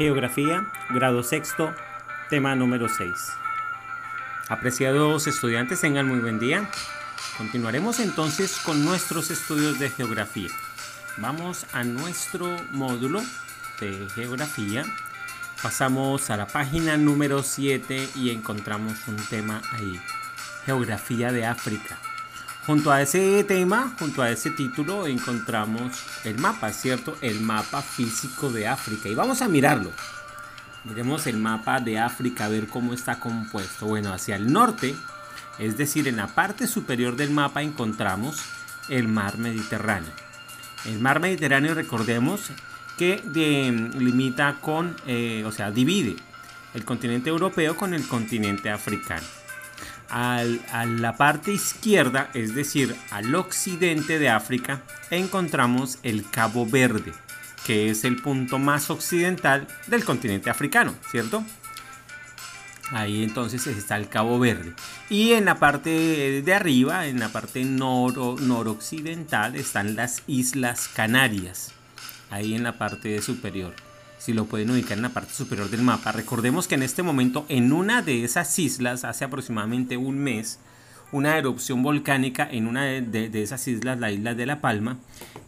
[0.00, 1.74] Geografía, grado sexto,
[2.30, 3.12] tema número 6.
[4.48, 6.70] Apreciados estudiantes, tengan muy buen día.
[7.36, 10.48] Continuaremos entonces con nuestros estudios de geografía.
[11.18, 13.20] Vamos a nuestro módulo
[13.78, 14.86] de geografía.
[15.62, 20.00] Pasamos a la página número 7 y encontramos un tema ahí.
[20.64, 21.98] Geografía de África.
[22.66, 25.92] Junto a ese tema, junto a ese título, encontramos
[26.24, 27.16] el mapa, ¿cierto?
[27.22, 29.08] El mapa físico de África.
[29.08, 29.90] Y vamos a mirarlo.
[30.84, 33.86] Miremos el mapa de África, a ver cómo está compuesto.
[33.86, 34.94] Bueno, hacia el norte,
[35.58, 38.42] es decir, en la parte superior del mapa encontramos
[38.88, 40.12] el mar Mediterráneo.
[40.84, 42.50] El mar Mediterráneo, recordemos
[42.98, 43.22] que
[43.98, 46.16] limita con, eh, o sea, divide
[46.74, 49.39] el continente europeo con el continente africano
[50.10, 50.44] a
[50.86, 57.12] la parte izquierda, es decir, al occidente de África, encontramos el Cabo Verde,
[57.64, 61.44] que es el punto más occidental del continente africano, ¿cierto?
[62.92, 64.74] Ahí entonces está el Cabo Verde.
[65.08, 71.72] Y en la parte de arriba, en la parte noroccidental, están las Islas Canarias.
[72.30, 73.74] Ahí en la parte superior
[74.20, 76.12] si lo pueden ubicar en la parte superior del mapa.
[76.12, 80.58] Recordemos que en este momento en una de esas islas, hace aproximadamente un mes,
[81.10, 84.98] una erupción volcánica en una de, esas islas, la isla de La Palma,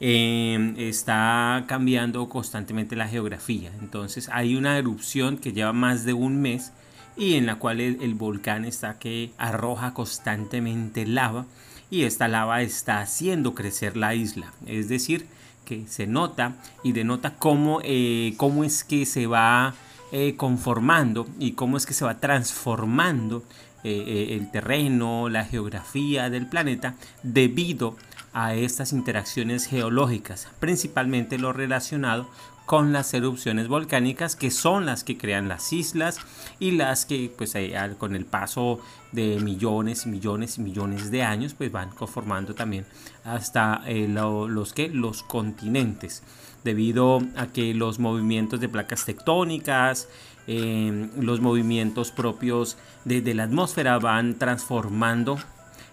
[0.00, 3.70] em, está cambiando constantemente la geografía.
[3.80, 6.72] Entonces hay una erupción que lleva más de un mes
[7.16, 11.44] y en la cual el volcán está que arroja constantemente lava
[11.90, 14.50] y esta lava está haciendo crecer la isla.
[14.66, 15.26] Es decir,
[15.64, 19.74] que se nota y denota cómo, eh, cómo es que se va
[20.12, 23.42] eh, conformando y cómo es que se va transformando
[23.84, 27.96] eh, el terreno, la geografía del planeta debido
[28.32, 32.28] a estas interacciones geológicas, principalmente lo relacionado
[32.66, 36.18] con las erupciones volcánicas que son las que crean las islas
[36.60, 37.54] y las que pues
[37.98, 42.86] con el paso de millones y millones y millones de años pues van conformando también
[43.24, 46.22] hasta eh, los que los continentes
[46.64, 50.08] debido a que los movimientos de placas tectónicas
[50.46, 55.38] em, los movimientos propios de, la atmósfera van transformando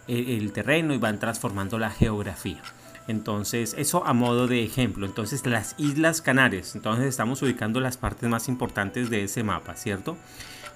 [0.07, 2.61] eh, el terreno y van transformando la geografía.
[3.09, 5.07] Entonces, eso a modo de ejemplo.
[5.07, 6.75] Entonces, las Islas Canarias.
[6.75, 10.15] Entonces, estamos ubicando las partes más importantes de ese mapa, ¿cierto?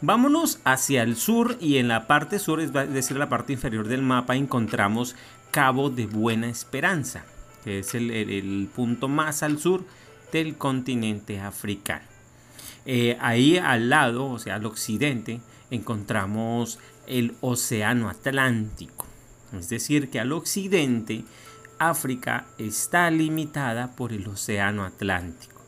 [0.02, 4.02] Vámonos hacia el sur y en la parte sur, es decir, la parte inferior del
[4.02, 5.16] mapa, encontramos
[5.52, 7.24] Cabo de Buena Esperanza,
[7.64, 9.86] que es el, punto más al sur
[10.32, 12.06] del continente africano.
[12.88, 15.40] Eh, ahí al lado, o sea, al occidente,
[15.70, 19.06] encontramos el Océano Atlántico.
[19.56, 21.26] Es decir, que al occidente
[21.90, 25.62] África está limitada por el Océano Atlántico.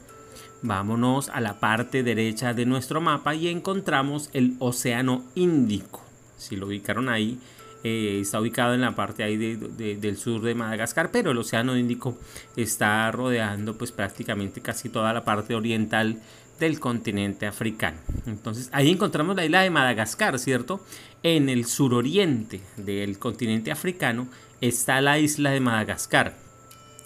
[0.62, 6.04] Vámonos a la parte derecha de nuestro mapa y encontramos el Océano Índico.
[6.38, 7.40] Si lo ubicaron ahí,
[7.84, 12.18] eh, está ubicado en la parte ahí del sur de Madagascar, pero el Océano Índico
[12.56, 16.20] está rodeando pues prácticamente casi toda la parte oriental
[16.60, 17.98] del continente africano.
[18.26, 20.84] Entonces ahí encontramos la isla de Madagascar, ¿cierto?
[21.22, 24.28] En el suroriente del continente africano
[24.62, 26.36] está la isla de Madagascar.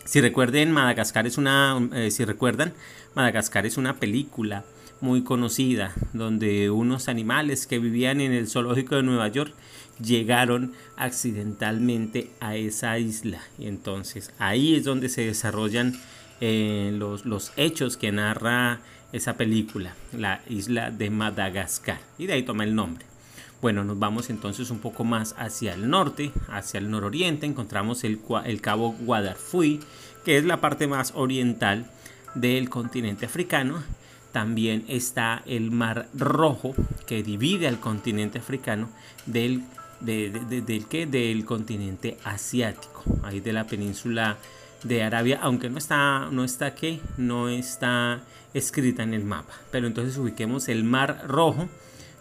[0.05, 2.73] Si recuerden, Madagascar es una, eh, si recuerdan,
[3.15, 4.63] Madagascar es una película
[5.01, 9.53] muy conocida donde unos animales que vivían en el zoológico de Nueva York
[10.03, 15.99] llegaron accidentalmente a esa isla y entonces ahí es donde se desarrollan
[16.41, 18.81] eh, los, los hechos que narra
[19.11, 23.08] esa película, la isla de Madagascar y de ahí toma el nombre.
[23.61, 28.21] Bueno, nos vamos entonces un poco más hacia el norte, hacia el nororiente, encontramos el,
[28.61, 29.81] cabo Guadarfui,
[30.23, 31.85] que es la parte más oriental
[32.35, 33.83] del continente africano.
[34.31, 36.73] También está el Mar Rojo,
[37.05, 38.89] que divide al continente africano
[39.25, 39.63] del,
[39.99, 41.05] del, ¿qué?
[41.05, 44.37] del continente asiático, ahí de la península
[44.83, 47.01] de Arabia, aunque no está, no está ¿qué?
[47.17, 48.21] no está
[48.53, 49.53] escrita en el mapa.
[49.69, 51.67] Pero entonces ubiquemos el Mar Rojo,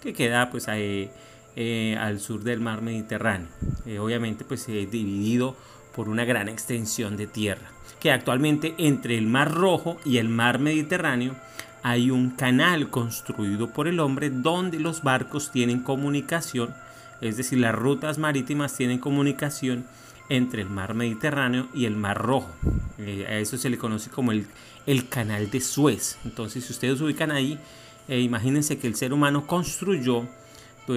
[0.03, 1.11] que queda pues ahí
[1.61, 3.49] eh, al sur del mar Mediterráneo.
[3.85, 5.57] Eh, obviamente pues dividido
[5.93, 7.73] por una gran extensión de tierra.
[7.99, 11.35] Que actualmente entre el mar Rojo y el mar Mediterráneo
[11.83, 16.77] hay un canal construido por el hombre donde los barcos tienen comunicación,
[17.21, 19.85] es decir, las rutas marítimas tienen comunicación
[20.29, 22.53] entre el mar Mediterráneo y el mar Rojo.
[22.99, 24.47] Eh, a eso se le conoce como el,
[24.87, 26.19] el canal de Suez.
[26.25, 27.59] Entonces, si ustedes ubican ahí,
[28.07, 30.29] imagínense que el ser humano construyó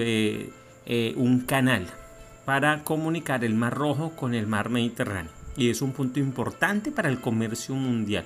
[0.00, 0.50] eh,
[0.86, 1.86] eh, un canal
[2.44, 5.30] para comunicar el Mar Rojo con el Mar Mediterráneo.
[5.56, 8.24] Y es un punto importante para el comercio mundial.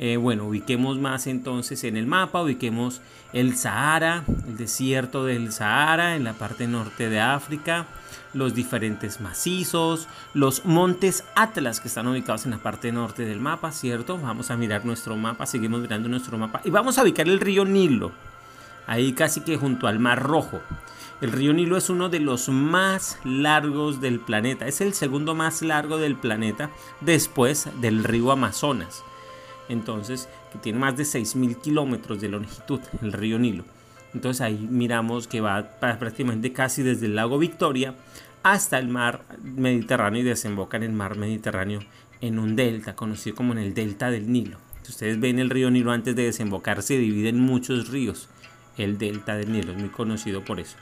[0.00, 3.00] Eh, bueno, ubiquemos más entonces en el mapa, ubiquemos
[3.32, 7.86] el Sahara, el desierto del Sahara en la parte norte de África,
[8.32, 13.72] los diferentes macizos, los montes Atlas que están ubicados en la parte norte del mapa,
[13.72, 14.18] ¿cierto?
[14.18, 17.64] Vamos a mirar nuestro mapa, seguimos mirando nuestro mapa y vamos a ubicar el río
[17.64, 18.12] Nilo,
[18.88, 20.60] ahí casi que junto al Mar Rojo.
[21.20, 25.62] El río Nilo es uno de los más largos del planeta, es el segundo más
[25.62, 26.70] largo del planeta
[27.00, 29.04] después del río Amazonas
[29.68, 33.64] entonces que tiene más de 6.000 kilómetros de longitud, el río Nilo.
[34.14, 37.94] Entonces ahí miramos que va prácticamente casi desde el lago Victoria
[38.42, 41.80] hasta el mar Mediterráneo y desemboca en el mar Mediterráneo
[42.20, 44.58] en un delta, conocido como en el delta del Nilo.
[44.88, 48.30] Ustedes ven el río Nilo antes de desembocar, se divide en muchos ríos.
[48.78, 50.76] El delta del Nilo es muy conocido por eso.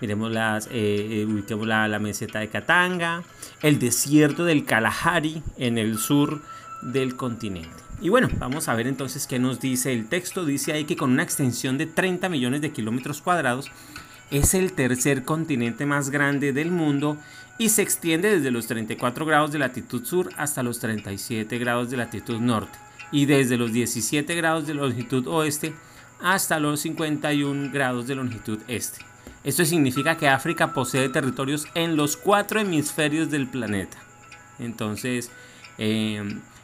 [0.00, 3.22] Miremos las, eh, eh la, la meseta de Katanga,
[3.62, 6.42] el desierto del Kalahari en el sur
[6.82, 7.82] del continente.
[8.00, 10.44] Y bueno, vamos a ver entonces qué nos dice el texto.
[10.44, 13.70] Dice ahí que con una extensión de 30 millones de kilómetros cuadrados
[14.32, 17.16] es el tercer continente más grande del mundo
[17.58, 21.98] y se extiende desde los 34 grados de latitud sur hasta los 37 grados de
[21.98, 22.76] latitud norte
[23.12, 25.74] y desde los 17 grados de longitud oeste
[26.22, 29.04] hasta los 51 grados de longitud este.
[29.44, 33.98] Esto significa que África posee territorios en los cuatro hemisferios del planeta.
[34.58, 35.30] Entonces,
[35.78, 36.22] eh,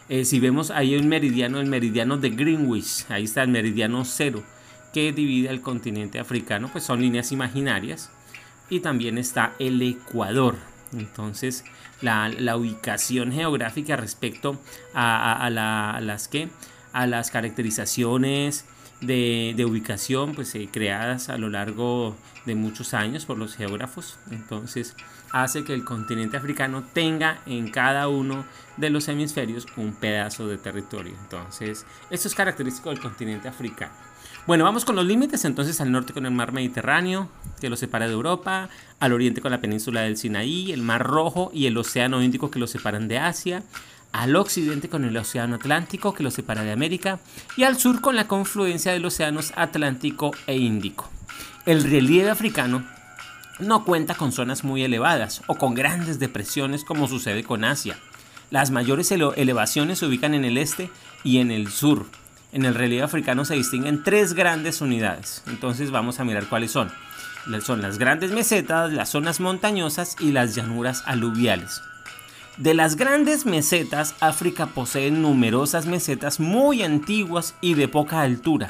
[0.09, 4.45] eh, si vemos ahí un meridiano, el meridiano de Greenwich, ahí está el meridiano cero
[4.93, 8.11] que divide el continente africano, pues son líneas imaginarias.
[8.71, 10.57] Y también está el Ecuador.
[10.93, 11.65] Entonces,
[12.01, 14.59] la, ubicación geográfica respecto
[14.95, 16.49] a, las que
[16.93, 18.65] a las caracterizaciones
[19.01, 22.17] de, ubicación pues eh, creadas a lo largo
[22.47, 24.97] de muchos años por los geógrafos entonces
[25.33, 28.45] hace que el continente africano tenga en cada uno
[28.77, 31.15] de los hemisferios un pedazo de territorio.
[31.23, 33.93] Entonces, esto es característico del continente africano.
[34.47, 35.45] Bueno, vamos con los límites.
[35.45, 37.29] Entonces, al norte con el mar Mediterráneo,
[37.61, 41.51] que lo separa de Europa, al oriente con la península del Sinaí, el mar Rojo
[41.53, 43.63] y el océano Índico que lo separan de Asia,
[44.13, 47.21] al occidente con el océano Atlántico que lo separa de América
[47.57, 51.09] y al sur con la confluencia de los océanos Atlántico e Índico.
[51.67, 52.85] El relieve africano
[53.59, 57.99] no cuenta con zonas muy elevadas o con grandes depresiones como sucede con Asia.
[58.51, 60.91] Las mayores elevaciones se ubican en el este
[61.25, 62.07] y en el sur.
[62.53, 65.43] En el relieve africano se distinguen tres grandes unidades.
[65.47, 66.91] Entonces vamos a mirar cuáles son.
[67.63, 71.83] Son las grandes mesetas, las zonas montañosas y las llanuras aluviales.
[72.59, 78.69] De las grandes mesetas, África posee numerosas mesetas muy antiguas y de poca altura.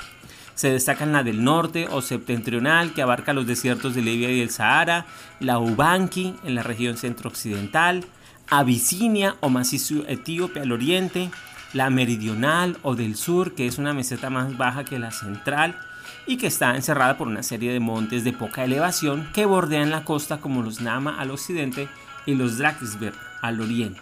[0.54, 4.50] Se destacan la del norte o septentrional, que abarca los desiertos de Libia y el
[4.50, 5.06] Sahara,
[5.40, 8.04] la Ubanki en la región centro-occidental,
[8.50, 11.30] Abisinia o macizo etíope al oriente,
[11.72, 15.80] la meridional o del sur, que es una meseta más baja que la central
[16.26, 20.04] y que está encerrada por una serie de montes de poca elevación que bordean la
[20.04, 21.88] costa como los Nama al occidente
[22.26, 24.00] y los Drakensberg al oriente.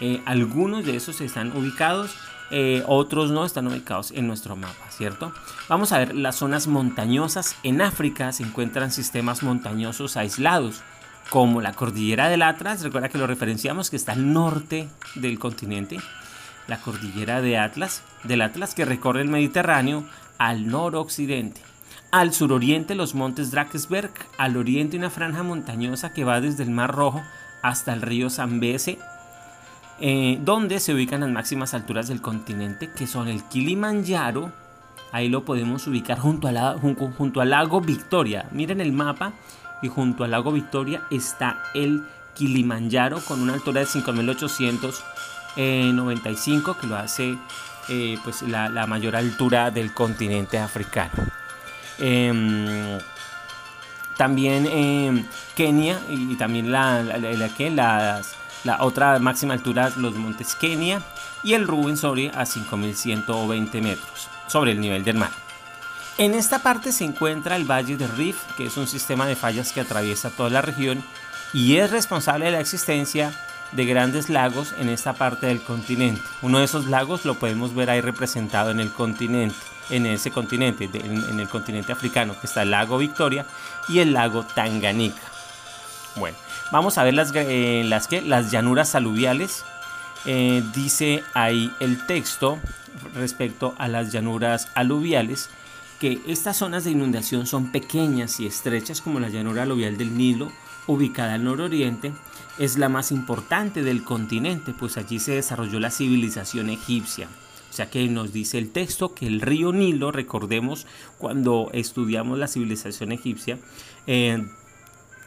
[0.00, 2.16] Eh, algunos de esos están ubicados
[2.50, 5.32] eh, otros no están ubicados en nuestro mapa, ¿cierto?
[5.68, 7.56] Vamos a ver las zonas montañosas.
[7.62, 10.82] En África se encuentran sistemas montañosos aislados,
[11.30, 15.98] como la cordillera del Atlas, recuerda que lo referenciamos, que está al norte del continente,
[16.68, 20.04] la cordillera de Atlas, del Atlas que recorre el Mediterráneo
[20.38, 21.62] al noroccidente.
[22.12, 26.94] Al suroriente los montes Drakensberg, al oriente una franja montañosa que va desde el Mar
[26.94, 27.22] Rojo
[27.64, 28.98] hasta el río Zambeze
[30.00, 34.50] eh, donde se ubican las máximas alturas del continente, que son el Kilimanjaro.
[35.12, 36.48] Ahí lo podemos ubicar junto,
[37.16, 38.48] junto al lago Victoria.
[38.50, 39.34] Miren el mapa
[39.82, 42.02] y junto al lago Victoria está el
[42.34, 47.38] Kilimanjaro con una altura de 5.895 que lo hace
[47.88, 51.22] eh, pues la, mayor altura del continente africano.
[52.00, 52.98] Em,
[54.16, 57.02] también em, Kenia y también la,
[58.64, 61.02] la otra máxima altura, los montes Kenia
[61.42, 65.30] y el Rubensori a 5.120 metros sobre el nivel del mar.
[66.16, 69.72] En esta parte se encuentra el Valle de Rift, que es un sistema de fallas
[69.72, 71.02] que atraviesa toda la región
[71.52, 73.32] y es responsable de la existencia
[73.72, 76.22] de grandes lagos en esta parte del continente.
[76.42, 79.56] Uno de esos lagos lo podemos ver ahí representado en el continente,
[79.90, 83.46] en ese continente, en, el continente africano, que está el lago Victoria
[83.88, 85.22] y el lago Tanganica.
[86.16, 86.36] Bueno,
[86.74, 89.64] Vamos a ver las, eh, las, que, las llanuras aluviales.
[90.26, 92.58] Eh, dice ahí el texto
[93.14, 95.50] respecto a las llanuras aluviales
[96.00, 100.50] que estas zonas de inundación son pequeñas y estrechas como la llanura aluvial del Nilo,
[100.86, 102.12] ubicada al nororiente,
[102.58, 107.28] es la más importante del continente, pues allí se desarrolló la civilización egipcia.
[107.74, 110.86] O sea que nos dice el texto que el río Nilo, recordemos
[111.18, 113.58] cuando estudiamos la civilización egipcia,
[114.06, 114.46] eh,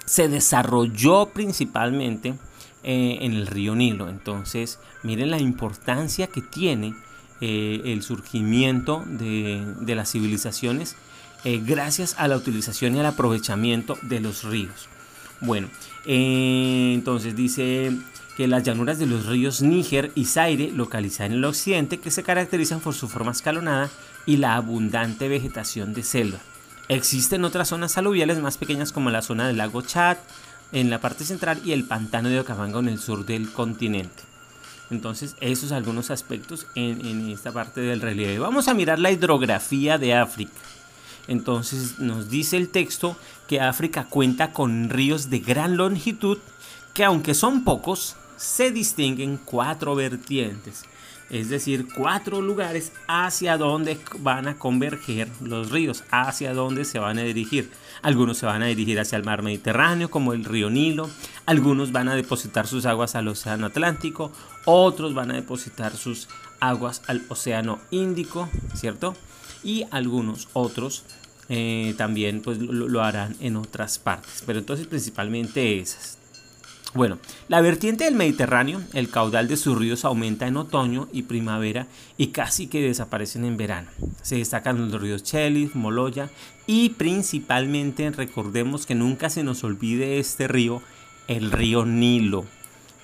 [0.05, 2.35] se desarrolló principalmente
[2.83, 4.07] eh, en el río Nilo.
[4.07, 6.95] Entonces, miren la importancia que tiene
[7.41, 10.95] eh, el surgimiento de, de las civilizaciones
[11.43, 14.87] gracias a la utilización y al aprovechamiento de los ríos.
[15.41, 15.69] Bueno,
[16.05, 17.91] entonces dice
[18.37, 22.21] que las llanuras de los ríos Níger y Zaire, localizadas en el occidente, que se
[22.21, 23.89] caracterizan por su forma escalonada
[24.27, 26.37] y la abundante vegetación de selva.
[26.87, 30.17] Existen otras zonas aluviales más pequeñas como la zona del lago Chad
[30.71, 34.21] en la parte central y el pantano de Okavango en el sur del continente.
[34.91, 38.37] Entonces, esos algunos aspectos en esta parte del relieve.
[38.37, 40.53] Vamos a mirar la hidrografía de África.
[41.27, 43.17] Entonces, nos dice el texto
[43.47, 46.37] que África cuenta con ríos de gran longitud
[46.93, 50.83] que aunque son pocos, se distinguen cuatro vertientes,
[51.29, 57.17] es decir, cuatro lugares hacia donde van a converger los ríos, hacia donde se van
[57.17, 57.69] a dirigir.
[58.01, 61.09] Algunos se van a dirigir hacia el mar Mediterráneo, como el río Nilo,
[61.45, 64.31] algunos van a depositar sus aguas al Océano Atlántico,
[64.65, 66.29] otros van a depositar sus
[66.59, 69.15] aguas al Océano Índico, ¿cierto?
[69.63, 71.03] Y algunos otros
[71.49, 76.16] eh, también pues, lo, lo harán en otras partes, pero entonces principalmente esas.
[76.97, 81.85] Bueno, la vertiente del Mediterráneo, el caudal de sus ríos aumenta en otoño y primavera
[82.17, 83.91] y casi que desaparecen en verano.
[84.23, 86.31] Se destacan los ríos Chelis, Moloya
[86.65, 90.81] y principalmente recordemos que nunca se nos olvide este río,
[91.27, 92.45] el río Nilo.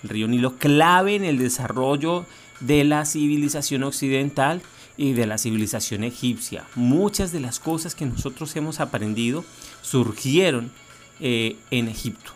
[0.02, 2.26] El río Nilo clave en el desarrollo
[2.62, 4.64] de la civilización occidental
[4.98, 6.66] y de la civilización egipcia.
[6.74, 9.46] Muchas de las cosas que nosotros hemos aprendido
[9.84, 10.72] surgieron
[11.20, 12.32] eh, en Egipto.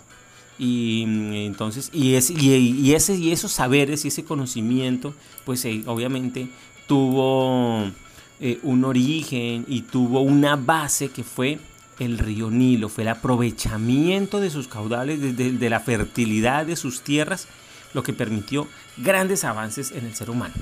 [0.59, 5.13] Y mm, entonces, y, ese, y, ese, y esos saberes y ese conocimiento,
[5.45, 6.47] pues eh, obviamente
[6.87, 7.91] tuvo
[8.39, 11.59] eh, un origen y tuvo una base que fue
[11.99, 17.01] el río Nilo, fue el aprovechamiento de sus caudales, de, de la fertilidad de sus
[17.01, 17.47] tierras,
[17.93, 20.53] lo que permitió grandes avances en el ser humano.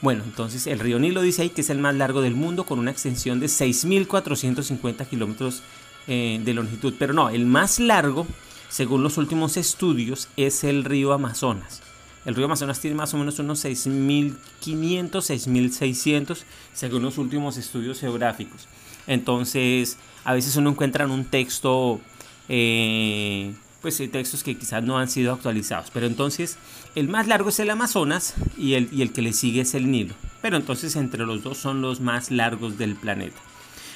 [0.00, 2.80] Bueno, entonces el río Nilo dice ahí que es el más largo del mundo con
[2.80, 5.62] una extensión de 6.450 kilómetros
[6.08, 8.26] eh, de longitud, pero no, el más largo
[8.72, 11.82] según los últimos estudios, es el río Amazonas.
[12.24, 16.38] El río Amazonas tiene más o menos unos 6.500, 6.600,
[16.72, 18.68] según los últimos estudios geográficos.
[19.06, 22.00] Entonces, a veces uno encuentra en un texto,
[22.48, 23.52] eh,
[23.82, 25.90] pues hay textos que quizás no han sido actualizados.
[25.92, 26.56] Pero entonces,
[26.94, 29.90] el más largo es el Amazonas y el, y el que le sigue es el
[29.90, 30.14] Nilo.
[30.40, 33.38] Pero entonces, entre los dos son los más largos del planeta.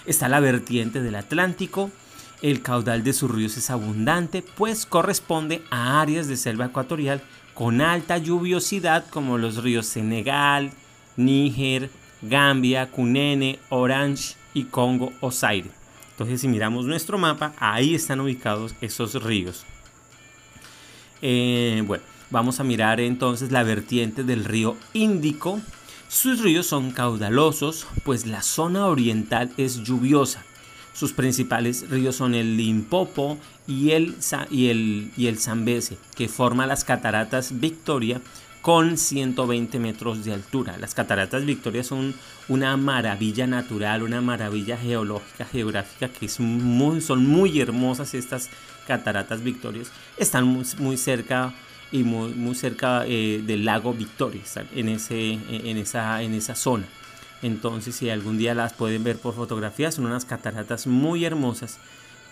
[0.04, 1.90] Está la vertiente del Atlántico,
[2.43, 7.23] el caudal de sus ríos es abundante, pues corresponde a áreas de selva ecuatorial
[7.55, 10.73] con alta lluviosidad como los ríos Senegal,
[11.16, 11.90] Níger,
[12.23, 15.31] Gambia, Cunene, Orange y Congo o.
[16.11, 19.64] Entonces si miramos nuestro mapa, ahí están ubicados esos ríos.
[21.23, 25.61] Eh, bueno, vamos a mirar entonces la vertiente del río Índico.
[26.09, 30.45] Sus ríos son caudalosos, pues la zona oriental es lluviosa
[30.97, 33.37] sus principales ríos son el Limpopo
[33.67, 34.15] y el,
[34.50, 38.23] y el, y el Zambeze, que forma las cataratas Victoria
[38.62, 40.79] con 120 metros de altura.
[40.79, 42.15] Las cataratas Victoria son
[42.49, 48.49] una maravilla natural, una maravilla geológica, geográfica, que es muy, son muy hermosas estas
[48.87, 49.93] cataratas Victorias.
[50.17, 50.47] Están
[50.79, 51.53] muy, cerca
[51.93, 54.43] y muy, muy cerca eh, del lago Victoria,
[54.75, 56.87] en, ese, en, esa, en esa zona.
[57.43, 61.78] Entonces, si algún día las pueden ver por fotografías, son unas cataratas muy hermosas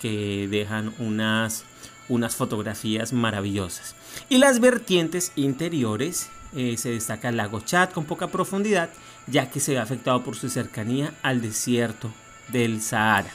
[0.00, 1.64] que dejan unas,
[2.08, 3.94] unas fotografías maravillosas.
[4.28, 8.90] Y las vertientes interiores eh, se destaca el lago Chad con poca profundidad,
[9.26, 12.12] ya que se ve afectado por su cercanía al desierto
[12.48, 13.30] del Sahara.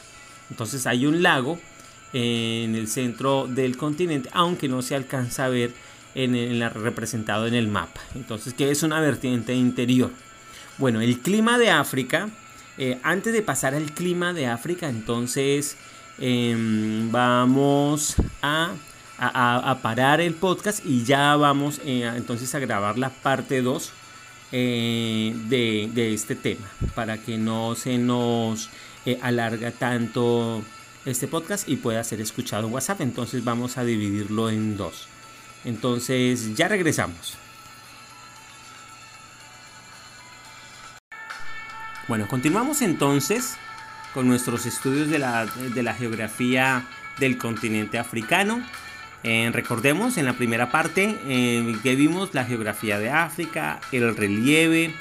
[0.49, 1.59] Entonces hay un lago
[2.13, 5.73] en el centro del continente, aunque no se alcanza a ver
[6.15, 8.01] en el, representado en el mapa.
[8.15, 10.11] Entonces, que es una vertiente interior.
[10.79, 12.29] Bueno, el clima de África,
[12.77, 15.75] eh, antes de pasar al clima de África, entonces
[16.19, 18.71] em, vamos a,
[19.81, 23.91] parar el podcast y ya vamos eh, entonces a grabar la parte 2
[24.53, 28.69] eh, de, de, este tema para que no se nos
[29.21, 30.63] alarga tanto
[31.05, 33.01] este podcast y pueda ser escuchado en WhatsApp.
[33.01, 35.07] Entonces vamos a dividirlo en dos.
[35.65, 37.37] Entonces ya regresamos.
[42.09, 43.55] Bueno, continuamos entonces
[44.15, 46.87] con nuestros estudios de la, geografía
[47.19, 48.65] del continente africano.
[49.21, 54.91] Eh, recordemos en la primera parte eh, que vimos la geografía de África, el relieve,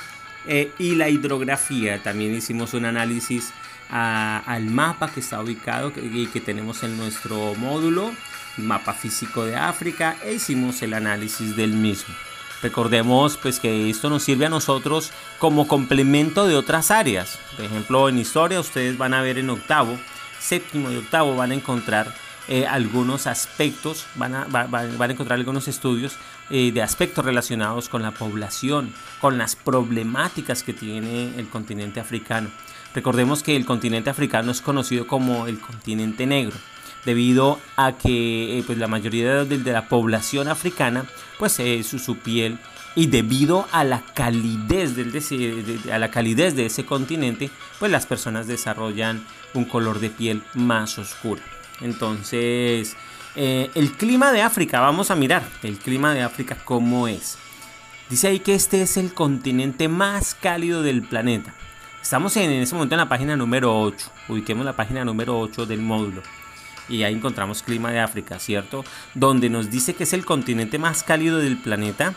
[0.47, 2.03] eh, y la hidrografía.
[2.03, 3.55] También hicimos un análisis
[3.89, 8.13] al mapa que está ubicado y que tenemos en nuestro módulo,
[8.59, 12.15] mapa físico de África, e hicimos el análisis del mismo.
[12.63, 17.39] Recordemos pues que esto nos sirve a nosotros como complemento de otras áreas.
[17.57, 19.97] Por ejemplo, en historia ustedes van a ver en octavo,
[20.41, 22.13] séptimo y octavo van a encontrar
[22.49, 26.17] eh, algunos aspectos, van a, van a, encontrar algunos estudios
[26.51, 32.51] eh, de aspectos relacionados con la población, con las problemáticas que tiene el continente africano.
[32.95, 36.57] Recordemos que el continente africano es conocido como el continente negro
[37.09, 41.07] debido a que eh, pues, la mayoría de, la población africana
[41.39, 42.59] pues es su, piel
[42.95, 47.49] y debido a la calidez del de, a la calidez de ese continente
[47.79, 49.25] pues las personas desarrollan
[49.55, 51.41] un color de piel más oscuro.
[51.81, 52.95] Entonces
[53.35, 57.39] eh, el clima de África vamos a mirar el clima de África cómo es.
[58.11, 61.55] Dice ahí que este es el continente más cálido del planeta.
[62.03, 65.65] Estamos en, en ese momento en la página número 8 ubiquemos la página número 8
[65.65, 66.21] del módulo
[66.89, 68.85] y ahí encontramos clima de África, ¿cierto?
[69.15, 72.15] Donde nos dice que es el continente más cálido del planeta,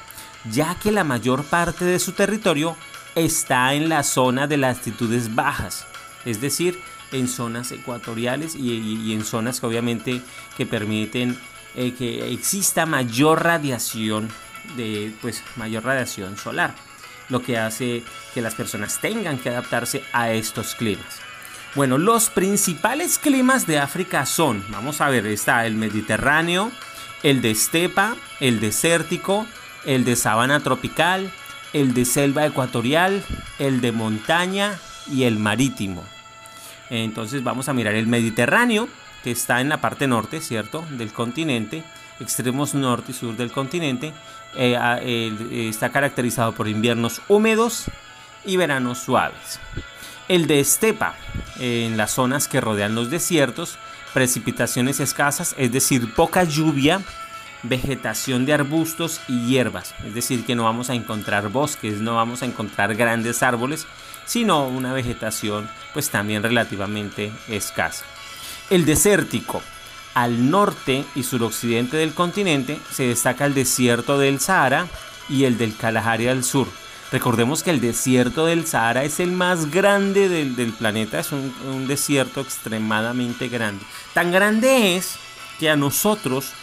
[0.50, 2.76] ya que la mayor parte de su territorio
[3.16, 5.86] está en la zona de latitudes bajas,
[6.26, 6.80] es decir,
[7.12, 10.22] en zonas ecuatoriales y, en zonas que obviamente
[10.56, 11.38] que permiten
[11.76, 14.30] eh, que exista mayor radiación
[14.78, 16.74] de pues mayor radiación solar,
[17.30, 21.31] lo que hace que las personas tengan que adaptarse a estos climas.
[21.74, 26.70] Bueno, los principales climas de África son, vamos a ver, está el Mediterráneo,
[27.24, 29.48] el de estepa, el desértico,
[29.86, 31.32] el de sabana tropical,
[31.72, 33.24] el de selva ecuatorial,
[33.58, 34.78] el de montaña
[35.10, 36.04] y el marítimo.
[36.90, 38.90] Entonces vamos a mirar el Mediterráneo,
[39.24, 40.84] que está en la parte norte, ¿cierto?
[40.90, 41.86] Del continente,
[42.20, 44.12] extremos norte y sur del continente.
[44.58, 47.86] Eh, está caracterizado por inviernos húmedos
[48.44, 49.62] y veranos suaves.
[50.32, 51.16] El de estepa,
[51.60, 53.78] en las zonas que rodean los desiertos,
[54.14, 57.02] precipitaciones escasas, es decir, poca lluvia,
[57.64, 62.44] vegetación de arbustos y hierbas, es decir, que no vamos a encontrar bosques, no vamos
[62.44, 63.88] a encontrar grandes árboles,
[64.26, 68.06] sino una vegetación pues también relativamente escasa.
[68.70, 69.62] El desértico,
[70.14, 74.88] al norte y suroccidente del continente se destaca el desierto del Sahara
[75.28, 76.70] y el del Kalahari al sur,
[77.12, 82.40] Recordemos que el desierto del Sahara es el más grande del, planeta, es un, desierto
[82.40, 83.84] extremadamente grande.
[84.14, 85.18] Tan grande es
[85.60, 86.54] que a nosotros,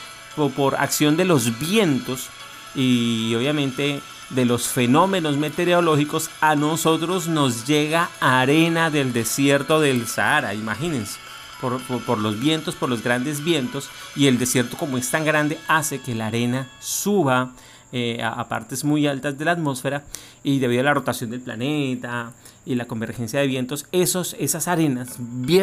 [0.56, 2.28] por, acción de los vientos
[2.74, 10.54] y obviamente de los fenómenos meteorológicos, a nosotros nos llega arena del desierto del Sahara,
[10.54, 11.18] imagínense.
[11.60, 15.58] Por, por, los vientos, por los grandes vientos, y el desierto como es tan grande
[15.66, 17.50] hace que la arena suba
[17.92, 20.04] eh, a, partes muy altas de la atmósfera
[20.42, 22.32] y debido a la rotación del planeta
[22.66, 25.16] y la convergencia de vientos, esos, esas arenas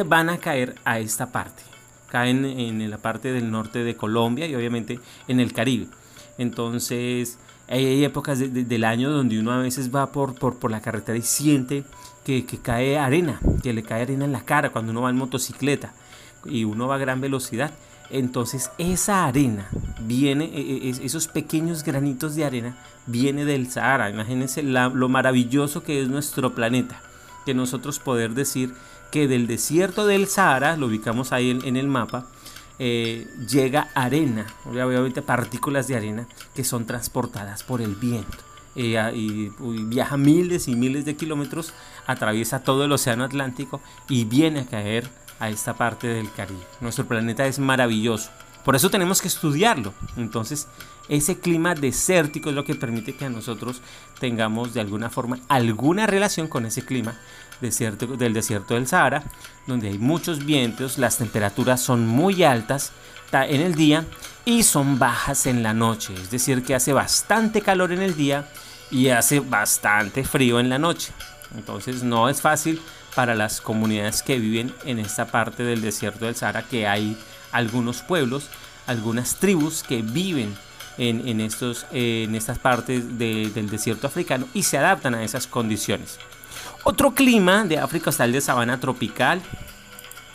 [0.05, 1.63] van a caer a esta parte.
[2.09, 5.87] Caen en la parte del norte de Colombia y obviamente en el Caribe.
[6.37, 11.17] Entonces hay épocas del año donde uno a veces va por, por, por la carretera
[11.17, 11.83] y siente
[12.23, 15.17] que, que, cae arena, que le cae arena en la cara cuando uno va en
[15.17, 15.93] motocicleta
[16.45, 17.71] y uno va a gran velocidad
[18.09, 19.67] entonces esa arena
[20.01, 24.09] viene, e, e, esos pequeños granitos de arena, viene del Sahara.
[24.09, 27.01] Imagínense lo maravilloso que es nuestro planeta.
[27.45, 28.73] Que nosotros poder decir
[29.11, 32.25] que del desierto del Sahara, lo ubicamos ahí en, el mapa,
[32.79, 38.37] eh, llega arena, obviamente partículas de arena que son transportadas por el viento.
[38.75, 39.51] Eh, y,
[39.85, 41.73] viaja miles y miles de kilómetros,
[42.07, 46.65] atraviesa todo el océano Atlántico y viene a caer a esta parte del Caribe.
[46.81, 48.29] Nuestro planeta es maravilloso.
[48.63, 49.93] Por eso tenemos que estudiarlo.
[50.17, 50.67] Entonces,
[51.07, 53.81] ese clima desértico es lo que permite que nosotros
[54.19, 57.19] tengamos de alguna forma alguna relación con ese clima
[57.61, 59.23] del desierto del Sahara,
[59.67, 62.91] donde hay muchos vientos, las temperaturas son muy altas
[63.31, 64.05] en el día
[64.45, 66.13] y son bajas en la noche.
[66.13, 68.47] Es decir, que hace bastante calor en el día
[68.91, 71.11] y hace bastante frío en la noche.
[71.55, 72.81] Entonces no es fácil
[73.15, 77.17] para las comunidades que viven en esta parte del desierto del Sahara, que hay
[77.51, 78.49] algunos pueblos,
[78.85, 80.55] algunas tribus que viven
[80.97, 86.19] en, estos, en estas partes del desierto africano y se adaptan a esas condiciones.
[86.83, 89.41] Otro clima de África está el de sabana tropical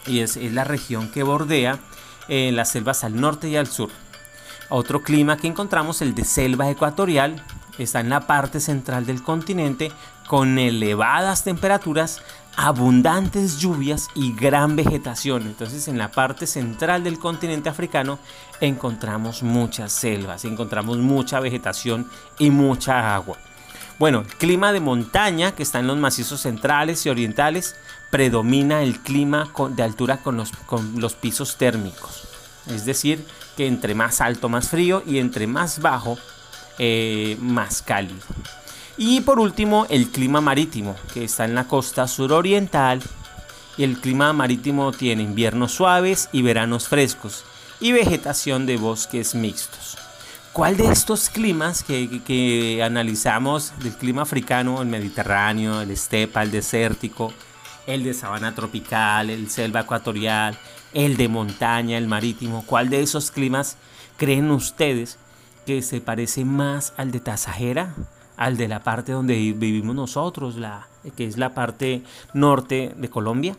[0.06, 1.78] y es, la región que bordea
[2.28, 3.90] en las selvas al norte y al sur.
[4.68, 7.44] Otro clima que encontramos, el de selva ecuatorial,
[7.78, 9.90] está en la parte central del continente
[10.26, 12.22] con elevadas temperaturas
[12.62, 15.46] abundantes lluvias y gran vegetación.
[15.46, 18.18] Entonces en la parte central del continente africano
[18.60, 23.38] encontramos muchas selvas, encontramos mucha vegetación y mucha agua.
[23.98, 27.76] Bueno, el clima de montaña que está en los macizos centrales y orientales
[28.10, 32.28] predomina el clima de altura con los, con los pisos térmicos.
[32.66, 36.18] Es decir, que entre más alto más frío y entre más bajo
[36.78, 38.20] eh, más cálido.
[39.02, 43.00] Y por último, el clima marítimo, que está en la costa suroriental.
[43.78, 47.46] El clima marítimo tiene inviernos suaves y veranos frescos
[47.80, 49.96] y vegetación de bosques mixtos.
[50.52, 57.32] ¿Cuál de estos climas que, analizamos, del clima africano, el mediterráneo, el estepa, el desértico,
[57.86, 60.58] el de sabana tropical, el selva ecuatorial,
[60.92, 63.78] el de montaña, el marítimo, cuál de esos climas
[64.18, 65.16] creen ustedes
[65.64, 67.94] que se parece más al de Tasajera,
[68.40, 73.54] al de la parte donde vivimos nosotros, la, que es la parte norte de Colombia?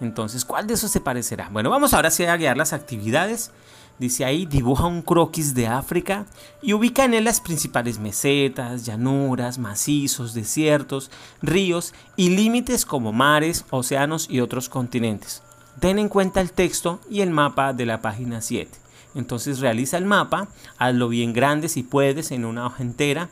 [0.00, 1.50] Entonces, ¿cuál de esos se parecerá?
[1.52, 3.50] Bueno, vamos ahora sí a guiar las actividades.
[3.98, 6.24] Dice ahí, dibuja un croquis de África
[6.62, 11.10] y ubica en él las principales mesetas, llanuras, macizos, desiertos,
[11.42, 15.42] ríos y límites como mares, océanos y otros continentes.
[15.80, 18.70] Ten en cuenta el texto y el mapa de la página 7.
[19.14, 23.28] Entonces realiza el mapa, hazlo bien grande si puedes en una hoja entera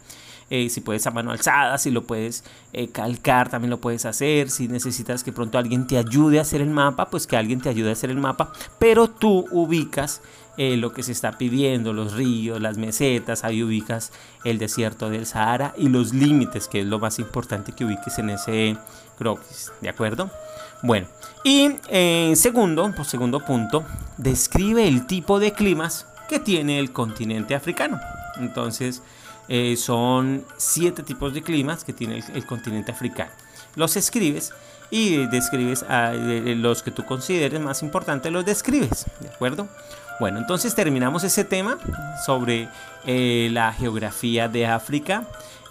[0.48, 4.48] eh, si puedes a mano alzada, si lo puedes eh, calcar, también lo puedes hacer.
[4.48, 7.68] Si necesitas que pronto alguien te ayude a hacer el mapa, pues que alguien te
[7.68, 8.52] ayude a hacer el mapa.
[8.78, 10.22] Pero tú ubicas
[10.56, 14.12] eh, lo que se está pidiendo, los ríos, las mesetas, ahí ubicas
[14.44, 18.30] el desierto del Sahara y los límites, que es lo más importante que ubiques en
[18.30, 18.76] ese
[19.18, 20.30] croquis, ¿de acuerdo?
[20.82, 21.08] Bueno,
[21.42, 21.72] y
[22.34, 23.84] segundo, por segundo punto,
[24.16, 27.98] describe el tipo de climas que tiene el continente africano.
[28.38, 29.02] Entonces,
[29.48, 33.30] eh, son siete tipos de climas que tiene el, continente africano.
[33.74, 34.52] Los escribes
[34.90, 39.68] y describes a, los que tú consideres más importantes, los describes, ¿de acuerdo?
[40.18, 41.78] Bueno, entonces terminamos ese tema
[42.24, 42.68] sobre
[43.04, 45.24] eh, la geografía de África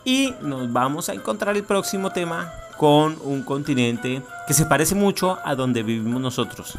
[0.04, 5.40] y nos vamos a encontrar el próximo tema con un continente que se parece mucho
[5.44, 6.78] a donde vivimos nosotros,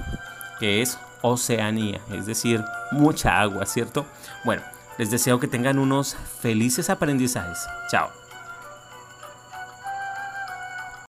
[0.61, 4.07] que es Oceanía, es decir, mucha agua, ¿cierto?
[4.45, 4.63] Bueno,
[4.99, 7.59] les deseo que tengan unos felices aprendizajes.
[7.91, 8.26] Chao.